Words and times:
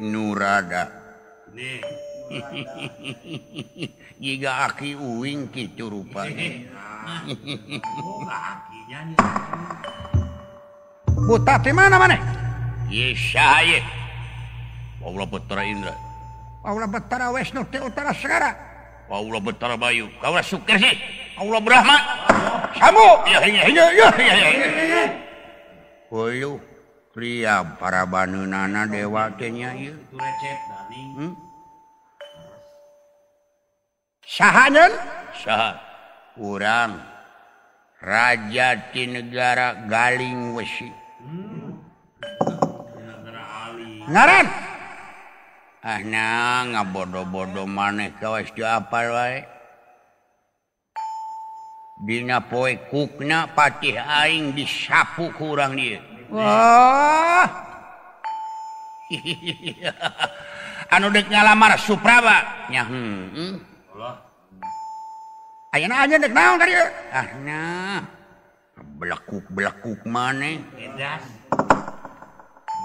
nurada 0.00 0.90
jika 4.18 4.50
aki 4.70 4.98
uing 4.98 5.52
gitu 5.54 5.92
rupa 5.92 6.26
buta 11.24 11.54
di 11.62 11.72
mana 11.72 11.96
mana? 11.96 12.16
Yesaya 12.92 13.80
Paula 15.04 15.28
Betara 15.28 15.68
Indra. 15.68 15.92
Paula 16.64 16.88
Betara 16.88 17.28
Wisnu 17.28 17.68
di 17.68 17.76
Utara 17.76 18.16
Segara. 18.16 18.56
Paula 19.04 19.36
Betara 19.36 19.76
Bayu. 19.76 20.08
Kau 20.16 20.32
Sukir 20.40 20.80
sih. 20.80 20.96
Paula 21.36 21.60
Brahma. 21.60 22.00
Sambu! 22.80 23.20
Ya 23.28 23.44
ya 23.44 23.68
ya 23.68 23.86
ya 23.92 24.08
ya 24.16 24.36
ya 26.08 26.48
liam 27.14 27.78
para 27.78 28.02
Banu 28.10 28.42
nana 28.42 28.90
Dani. 28.90 29.30
hmm? 31.14 31.34
sah 34.26 35.78
kurang 36.34 36.98
raja 38.02 38.90
di 38.90 39.06
negara 39.06 39.86
Galing 39.86 40.58
wesi. 40.58 40.90
Ngaran? 44.10 44.46
Ah 45.84 46.00
na 46.02 46.64
ngabodo-bodo 46.66 47.68
maneh 47.68 48.10
kawas 48.18 48.50
di 48.52 48.66
apal 48.66 49.14
wae. 49.14 49.46
Dina 52.04 52.42
poe 52.42 52.74
kukna 52.90 53.54
patih 53.54 53.96
aing 54.02 54.50
disapu 54.52 55.30
kurang 55.38 55.78
dia 55.78 56.13
Wah. 56.32 57.46
Anu 60.94 61.10
dek 61.12 61.26
ngalamar 61.28 61.76
lamar 61.76 61.80
Suprabanya 61.80 62.82
hmm. 62.86 63.58
aja 65.74 66.16
dek 66.16 66.32
naon 66.32 66.56
tadi. 66.56 66.72
Ah 67.12 67.28
nah 67.42 68.00
belakuk 68.94 69.44
belakuk 69.52 70.00
mana 70.06 70.56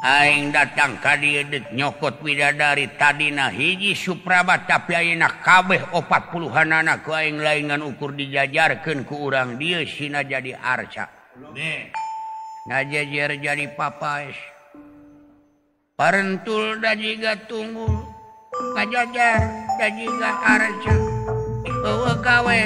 Aing 0.00 0.48
datang 0.48 0.96
ka 0.96 1.20
dieu 1.20 1.44
dek 1.44 1.76
nyokot 1.76 2.24
widadari. 2.24 2.88
Tadina 2.96 3.52
hiji 3.52 3.92
Supraba 3.92 4.64
tapi 4.64 4.96
ayeuna 4.96 5.28
kabeh 5.44 5.92
opat 5.92 6.32
puluhan 6.32 6.72
anak 6.72 7.04
ku 7.04 7.12
aing 7.12 7.36
laingan 7.36 7.84
ukur 7.84 8.16
dijajarkeun 8.16 9.04
ku 9.04 9.28
urang. 9.28 9.60
Dieu 9.60 9.84
sina 9.84 10.24
jadi 10.24 10.56
arca. 10.56 11.04
Nih. 11.52 12.09
ngajejer 12.68 13.40
jadi 13.40 13.72
papas 13.72 14.36
parentul 16.00 16.80
da 16.80 16.96
juga 16.96 17.36
tunggu. 17.44 17.88
Ngajajar 18.72 19.40
da 19.76 19.88
juga 19.92 20.30
arca. 20.40 20.94
Bawa 21.84 22.16
gawe. 22.24 22.60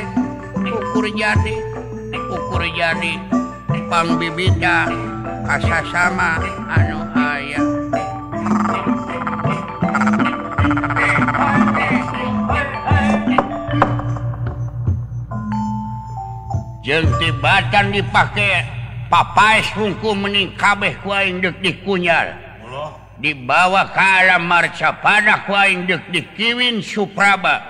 Ukur 0.63 1.07
jadi. 1.11 1.57
Ukur 2.31 2.63
jadi. 2.79 3.19
Pangbibita. 3.91 4.87
Asa 5.45 5.85
sama 5.93 6.41
anu 6.73 7.05
ayah 7.15 7.61
jeng 16.81 17.05
tibatan 17.21 17.93
dipakai 17.93 18.74
papa 19.15 19.63
hungku 19.79 20.11
mening 20.19 20.59
kabeh 20.59 20.99
kuing 21.07 21.39
dek 21.39 21.63
dikunyar 21.63 22.35
dibawa 23.23 23.87
ke 23.95 24.03
arah 24.03 24.43
marca 24.43 24.91
pada 24.99 25.47
kuing 25.47 25.87
dek 25.87 26.11
di 26.11 26.27
Kiwin 26.35 26.83
Supraba. 26.83 27.63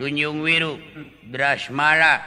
Tunjung 0.00 0.40
Wiru 0.40 0.80
Drasmara 1.28 2.24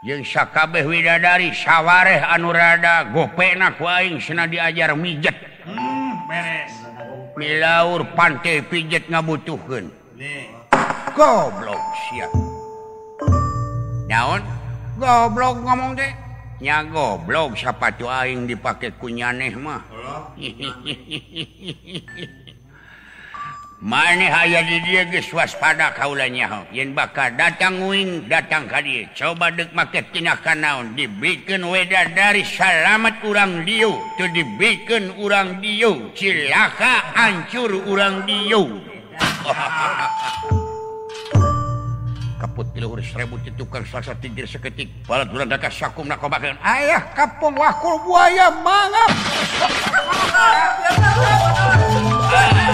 jeung 0.00 0.24
sakabeh 0.24 0.88
widadari 0.88 1.52
sawareh 1.52 2.24
anurada 2.24 3.04
gopena 3.12 3.76
kuing 3.76 4.16
sena 4.16 4.48
diajar 4.48 4.96
mijet. 4.96 5.36
Hmm, 5.68 6.24
beres. 6.24 6.72
Milaur 7.36 8.08
pantai 8.16 8.64
pijet 8.64 9.12
ngabutuhkan 9.12 9.92
goblok 11.12 11.84
sia. 12.08 12.32
Naon? 14.08 14.40
Goblok 14.96 15.60
ngomong 15.68 15.92
teh. 16.00 16.29
nya 16.60 16.84
goblok 16.84 17.56
sapatu 17.56 18.04
aing 18.04 18.44
dipake 18.44 18.92
kunyaneh 19.00 19.56
mah? 19.56 19.80
Maneh 23.80 24.28
aya 24.28 24.60
di 24.60 24.76
dia 24.84 25.08
geus 25.08 25.32
waspada 25.32 25.96
kaula 25.96 26.28
kaulanya 26.28 26.68
yen 26.68 26.92
bakal 26.92 27.32
datang 27.32 27.80
uing 27.80 28.28
datang 28.28 28.68
ka 28.68 28.84
dieu 28.84 29.08
coba 29.16 29.48
deuk 29.48 29.72
make 29.72 30.04
tina 30.12 30.36
kanaon 30.36 30.92
dibikeun 30.92 31.64
weda 31.64 32.12
dari 32.12 32.44
salamet 32.44 33.24
urang 33.24 33.64
dieu. 33.64 33.96
Teu 34.20 34.28
dibikeun 34.28 35.16
urang 35.16 35.64
dieu. 35.64 36.12
Cilaka 36.12 37.08
hancur 37.16 37.72
urang 37.88 38.28
dieu. 38.28 38.84
kaput 42.40 42.64
tiluhur 42.72 43.04
seribu 43.04 43.36
ditukar 43.44 43.84
selasa 43.84 44.16
tinggir 44.16 44.48
seketik 44.48 44.88
balat 45.04 45.28
bulan 45.28 45.52
dakas 45.52 45.76
sakum 45.76 46.08
nakobakan 46.08 46.56
ayah 46.64 47.04
kapung 47.12 47.52
wakul 47.52 48.00
buaya 48.00 48.48
mangap. 48.64 49.12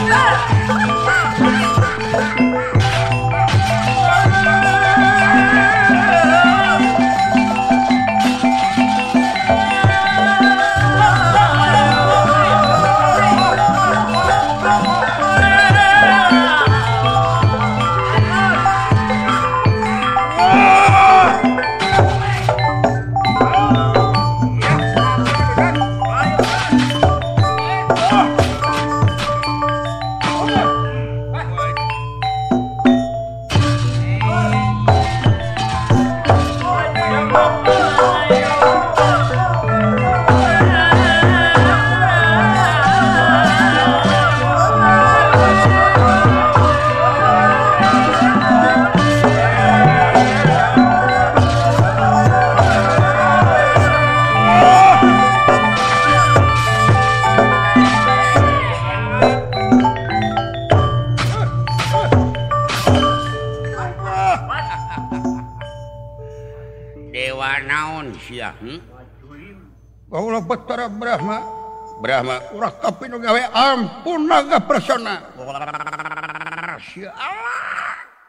manusia 68.16 68.56
hmm? 68.56 68.80
Bautara 70.08 70.86
Brahma. 70.88 71.38
Brahma. 72.00 72.38
Gawe 73.20 73.42
ampun 73.50 74.30
naga 74.30 74.62
persona. 74.62 75.34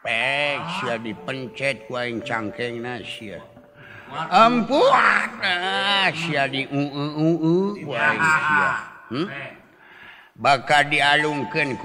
Pek 0.02 0.60
sia 0.80 0.96
dipencet 0.98 1.86
ku 1.86 2.00
aing 2.00 2.26
cangkeng 2.26 2.82
nasia 2.82 3.40
ampun. 4.32 4.90
Sia 6.18 6.50
di 6.50 6.66
uu 6.66 6.90
uu 7.14 7.78
ku 7.78 7.92
aing 7.94 8.26
sia. 8.26 8.72
Hmm? 9.08 9.28
bakal 10.38 10.90
dialungkan 10.90 11.78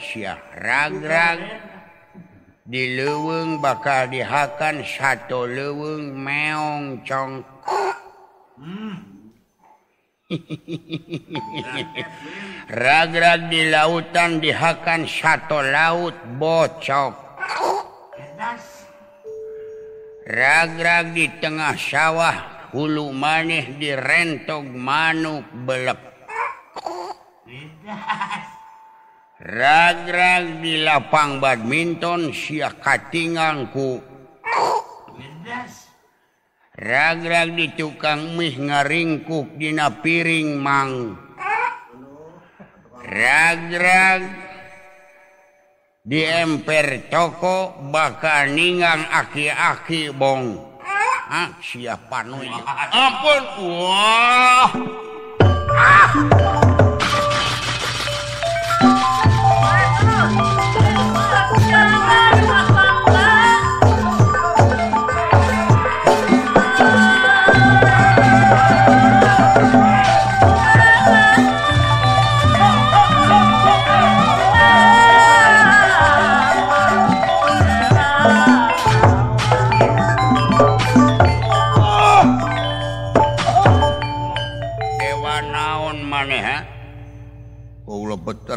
sia. 0.00 0.36
Rag-rag. 0.54 1.38
di 2.68 3.00
leweng 3.00 3.64
bakal 3.64 4.12
dihakan 4.12 4.84
satu 4.84 5.48
leweng 5.48 6.12
meong 6.12 7.00
cong. 7.00 7.40
Hmm. 8.60 8.96
Ragrag 12.84 13.48
di 13.48 13.72
lautan 13.72 14.44
dihakan 14.44 15.08
satu 15.08 15.64
laut 15.64 16.12
bocok. 16.36 17.40
Ragrag 20.28 21.16
di 21.16 21.24
tengah 21.40 21.72
sawah 21.72 22.68
hulu 22.76 23.16
maneh 23.16 23.80
direntog 23.80 24.68
manuk 24.68 25.48
belek. 25.64 25.96
ragrag 29.38 30.62
di 30.62 30.82
lapang 30.82 31.38
badminton 31.38 32.34
Syiah 32.34 32.74
katinganku 32.74 34.18
ragrag 36.78 37.58
di 37.58 37.66
tukang 37.74 38.38
mih 38.38 38.54
ngaringkuk 38.54 39.58
dina 39.58 39.90
piring 39.98 40.54
mang. 40.54 41.18
Ragrag 43.02 44.22
di 46.06 46.22
emper 46.22 47.10
toko 47.10 47.74
bakal 47.90 48.54
ningang 48.54 49.02
aki-aki 49.10 50.14
bong. 50.14 50.54
Ah, 51.28 51.52
siapa 51.60 52.24
nunya 52.24 52.62
ampun. 52.94 53.42
Wah. 53.68 54.70
Ah. 55.76 56.47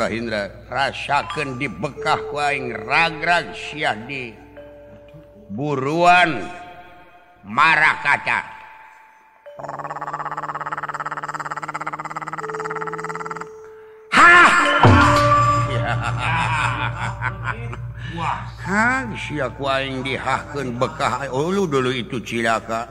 suara 0.02 0.18
Indra 0.18 0.50
rasakan 0.66 1.62
di 1.62 1.70
bekah 1.70 2.34
waing 2.34 2.74
ragrag 2.74 3.54
siah 3.54 3.94
di 3.94 4.34
buruan 5.54 6.42
marah 7.46 8.02
kaca 8.02 8.42
Hang 18.66 19.14
siak 19.14 19.62
waing 19.62 20.02
dihahkan 20.02 20.82
bekah 20.82 21.30
oh, 21.30 21.52
ulu 21.52 21.68
dulu 21.68 21.92
itu 21.92 22.24
cilaka. 22.24 22.88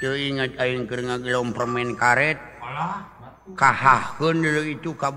Teu 0.00 0.16
ingat 0.16 0.56
aing 0.56 0.88
keur 0.88 1.04
ngagelom 1.04 1.52
permen 1.52 1.92
karet. 1.92 2.40
Kahahkeun 3.52 4.40
dulu 4.40 4.62
itu 4.64 4.96
ka. 4.96 5.12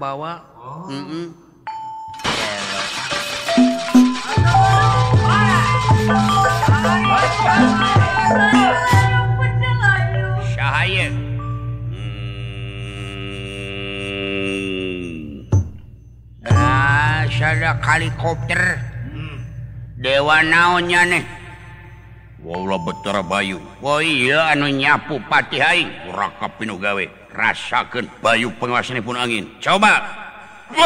Oh. 0.69 0.85
Mm 0.85 1.01
-mm. 1.01 1.25
Syahaya. 10.53 11.09
Nah, 16.45 17.25
hmm. 17.25 17.33
saya 17.33 17.73
helikopter. 17.81 18.61
Dewa 19.97 20.45
naonnya 20.45 21.01
nih. 21.09 21.25
Wala 22.45 22.77
betara 22.77 23.25
Bayu. 23.25 23.57
Oh 23.81 23.97
iya 23.97 24.53
anu 24.53 24.69
nyapu 24.69 25.17
pati 25.25 25.57
haing. 25.57 26.13
Raka 26.13 26.45
pinu 26.61 26.77
gawe. 26.77 27.33
Rasakan 27.33 28.05
Bayu 28.21 28.53
pengawasannya 28.61 29.01
pun 29.01 29.17
angin. 29.17 29.49
Coba. 29.57 30.28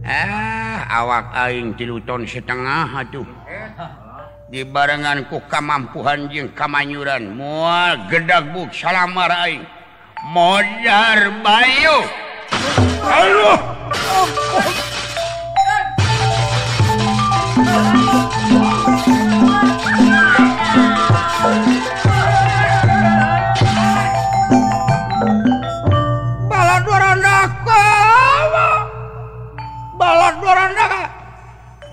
eh 0.00 0.80
awak 0.88 1.36
aing 1.36 1.76
tilu 1.76 2.00
ton 2.00 2.24
setengah 2.24 2.88
atuh. 2.88 3.28
Dibarengan 4.50 5.30
ku 5.30 5.38
kamampuhan 5.46 6.26
jeung 6.32 6.50
kamanyuran. 6.56 7.36
Mual 7.36 8.08
gedag 8.08 8.50
buk 8.56 8.72
salamar 8.72 9.30
aing. 9.46 9.62
Modar 10.32 11.30
bayu. 11.44 12.08
Aduh. 13.00 13.56
oh, 13.56 14.28
oh. 14.58 14.79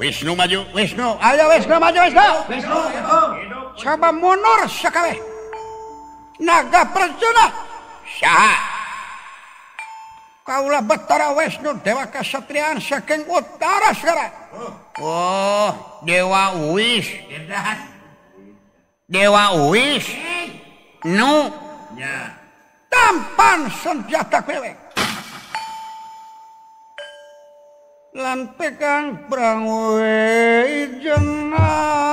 Wisnu 0.08 0.36
maju. 0.36 0.60
Wisnu 0.72 1.08
Ayo 1.20 1.46
Wisnu 1.52 1.76
maju 1.80 2.00
Wisnu 2.00 2.28
Wisnu 2.48 2.78
Coba 3.78 4.10
mundur 4.10 4.66
sekali. 4.72 5.20
Naga 6.40 6.82
percuna 6.96 7.46
Syaha 8.08 8.56
Kaulah 10.48 10.82
Betara 10.82 11.36
Wisnu 11.36 11.76
Dewa 11.84 12.08
Kesatriaan 12.08 12.80
saking 12.80 13.28
utara 13.28 13.92
sekarang 13.92 14.32
Oh. 14.98 15.70
Dewa 16.08 16.58
Uwis 16.58 17.06
Dewa 19.06 19.44
Uwis 19.68 20.06
Nu. 21.06 21.54
Ya. 21.94 22.34
Tampan 22.90 23.70
senjata 23.70 24.42
kewek 24.42 24.74
lan 28.18 28.50
tekang 28.58 29.30
prangwe 29.30 30.10
jenah 30.98 32.08